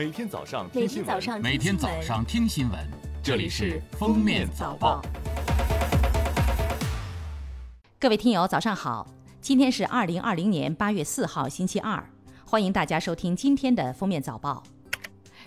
[0.00, 2.80] 每天早上每听新闻，天早上每天早上听新闻，
[3.22, 5.02] 这里是《封面早报》。
[7.98, 9.06] 各位听友，早上好！
[9.42, 12.02] 今天是二零二零年八月四号，星期二，
[12.46, 14.62] 欢迎大家收听今天的《封面早报》。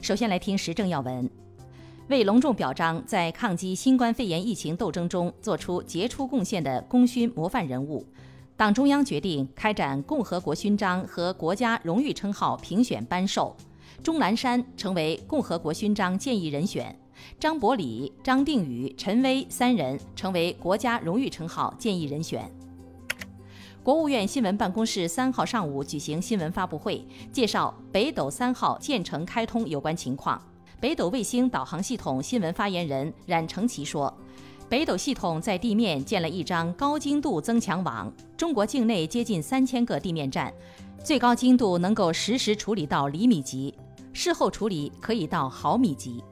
[0.03, 1.27] 首先来听时政要闻。
[2.09, 8.05] 为隆重表彰在抗击新冠肺炎疫情斗争中做出杰出贡献的功勋模范人物，
[8.55, 13.57] 党中央决定开展共和国勋章和国家荣誉称号评选颁授。
[14.03, 16.93] 钟南山成为共和国勋章建议人选，
[17.39, 22.51] 张伯礼、张定宇、陈薇三人成为国家荣誉称号建议人选。
[23.81, 30.41] 国务院新闻办公室三号上午举行新闻发布会，介绍北斗三号建成开通有关情况。
[30.81, 34.13] 北斗卫星导航系统新闻发言人冉成奇说，
[34.67, 40.53] 北斗系统在地面建了一张高精度增强网，中国境内接近三千个地面站，
[41.01, 43.73] 最高精度能够实时处理到厘米级，
[44.13, 46.23] 事后处理可以到毫米级。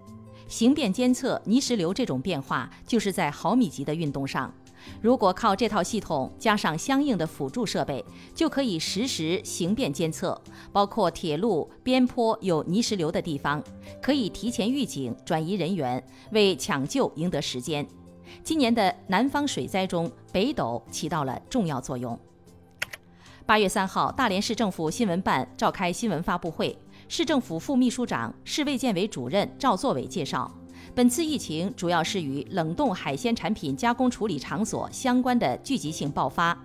[0.48, 4.54] 形变监测泥石流这种变化，就是在毫米级的运动上。
[4.99, 10.40] 如果靠这套系统加上相应的辅助设备，就可以实时形变监测，
[10.71, 13.63] 包括铁路边坡有泥石流的地方，
[14.02, 17.87] 可以提前预警、转移人员，为抢救赢得时间。
[18.43, 22.18] 今年的南方水灾中，北斗起到了重要作用。
[23.46, 26.77] 八月三号，大连市政府新闻办召开新闻发布会，
[27.13, 30.49] 市政府副秘书长、市卫健委主任赵作伟介绍。
[30.95, 36.57] 本次疫情主要是与冷冻海鲜产品加工处理场所相关的聚集性爆发。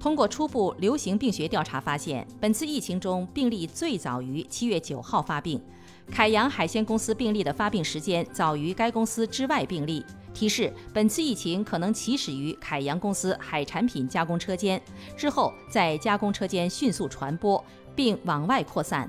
[0.00, 5.60] 通过初步流行病学调查发现，本次疫情中病例最早于七月九号发病，
[6.10, 14.80] 凯阳海鲜公司病例的发病时间早于该公司之外病例，提示本次疫情可能起始于凯阳公司海产品加工车间，
[15.18, 17.62] 之后在加工车间迅速传播，
[17.94, 19.06] 并往外扩散。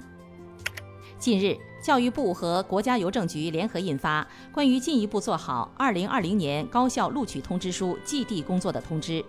[1.24, 1.58] 近日。
[1.82, 4.22] 教育部和国家邮政局联合印发
[4.54, 9.22] 《关于进一步做好2020年高校录取通知书寄递工作的通知》。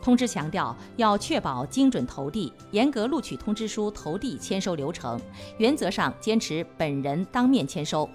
[0.00, 5.20] 通知强调，要确保精准投递，严格录取通知书投递签收流程，
[5.58, 8.08] 原则上坚持本人当面签收，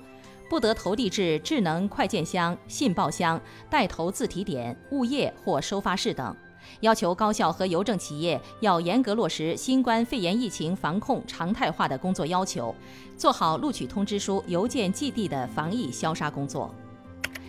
[0.50, 3.40] 不得投递至智能快件箱、信报箱、
[3.70, 6.36] 带投自提点、物业或收发室等。
[6.82, 12.74] 要求高校和邮政企业要严格落实新冠肺炎疫情防控常态化的工作要求，
[13.18, 16.74] 做好录取通知书邮件寄递的防疫消杀工作。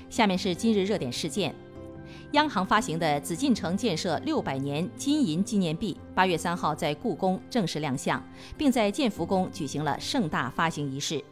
[0.09, 1.55] 下面是今日热点事件：
[2.33, 8.23] 央行发行的紫禁城建设六百年金银纪念币，八月三号在故宫正式亮相，
[8.59, 11.23] 并在建福宫举行了盛大发行仪式。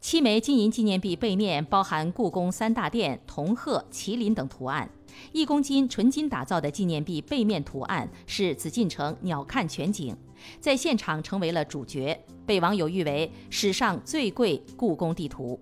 [0.00, 4.88] 七枚金银纪念币背面包含故宫三大殿、铜鹤、麒麟等图案。
[5.30, 10.16] 一公斤纯金打造的纪念币背面图案是紫禁城鸟瞰全景，
[10.58, 15.60] 在现场成为了主角，被网友誉为史上最贵故宫地图。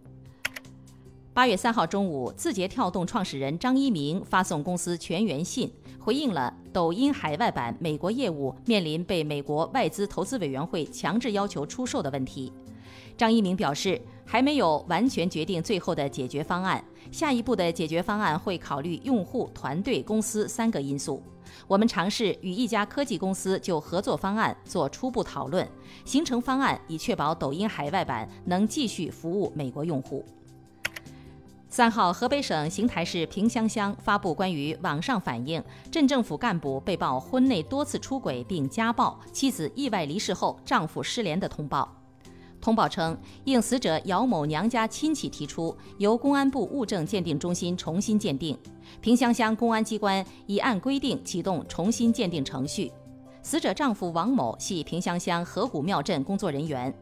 [1.34, 5.68] 八月三号中午，字节跳动创始人张一鸣发送公司全员信，
[5.98, 12.52] 回应了抖音海外版美国业务面临被美国外资投资委员会强制要求出售的问题。
[13.18, 16.82] 张一鸣表示，还没有完全决定最后的解决方案。
[17.10, 21.20] 下一步的解决方案会考虑用户、团队、公司三个因素。
[21.66, 25.68] 我们尝试与一家科技公司就合作方案做初步讨论，
[26.04, 30.24] 形成方案以确保抖音海外版能继续服务美国用户。
[31.68, 41.97] 三号，河北省邢台市平乡乡发布关于网上反映镇政府干部被曝婚内多次出轨并家暴，妻子意外离世后丈夫失联的通报。
[42.68, 48.58] 通报称，应死者姚某娘家亲戚提出，由公安部物证鉴定中心重新鉴定，
[49.00, 52.92] 平乡乡公安机关已按规定启动重新鉴定程序。
[53.42, 56.92] 死者丈夫王某系平乡乡河谷庙镇工作人员。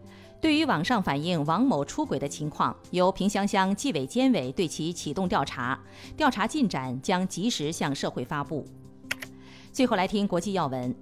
[0.40, 5.76] 对于网上反映王某出轨的情况，由平乡乡纪委监委对其启动调查，
[6.16, 8.64] 调查进展将及时向社会发布。
[9.72, 10.94] 最后来听国际要闻。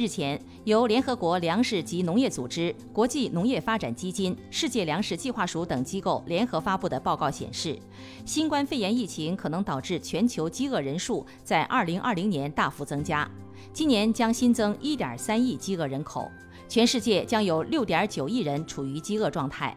[0.00, 7.78] 日前，由联合国粮食及农业组织、国际农业发展基金、世界粮食计划署等机构联合发布的报告显示，
[8.24, 13.30] 新冠肺炎疫情可能导致全球饥饿人数在2020年大幅增加，
[13.74, 16.30] 今年将新增1.3亿饥饿人口，
[16.66, 19.76] 全世界将有6.9亿人处于饥饿状态。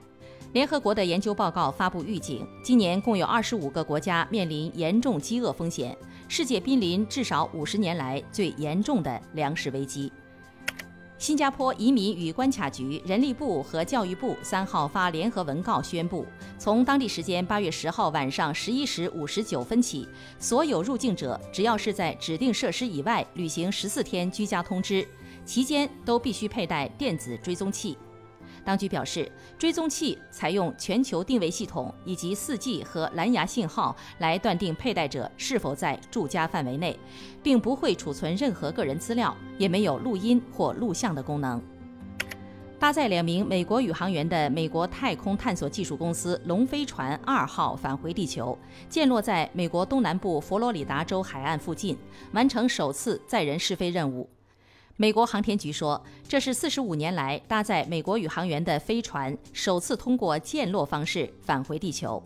[0.54, 5.98] 联合国的研究报告发布预警，今年共有25个国家面临严重饥饿风险。
[6.28, 10.12] 世界濒临至少五十年来最严重的粮食危机。
[11.20, 16.26] 新加坡移民与关卡局、人力部和教育部三号发联合文告宣布，
[16.58, 20.06] 从当地时间八月十号晚上十一时五十九分起，
[20.38, 25.08] 所有入境者只要是在指定设施以外履行十四天居家通知，
[25.46, 27.98] 期间都必须佩戴电子追踪器。
[28.66, 36.98] 当局表示，追踪器采用全球定位系统以及 4G 和蓝牙信号来断定佩戴者是否在住家范围内，
[37.42, 41.62] 并不会储存任何个人资料，也没有录音或录像的功能。
[42.80, 48.58] 搭载两名美国宇航员的美国太空探索技术公司龙飞船二号返回地球，
[48.90, 51.98] 降落在美国东南部佛罗里达州海岸附近，
[52.34, 54.30] 完成首次载人试飞任务。
[54.96, 62.22] 美国航天局说，这是四十五年来搭载美国宇航员的飞船首次通过降落方式返回地球。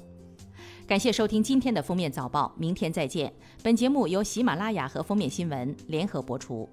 [0.86, 3.32] 感谢收听今天的封面早报，明天再见。
[3.64, 6.70] 本节目由喜马拉雅和封面新闻联合播出。